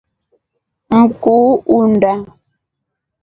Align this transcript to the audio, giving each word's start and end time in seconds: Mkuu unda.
Mkuu 0.89 1.53
unda. 1.77 2.13